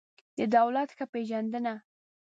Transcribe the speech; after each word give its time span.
د 0.37 0.39
دولت 0.55 0.89
ښه 0.97 1.05
پېژندنه 1.13 1.73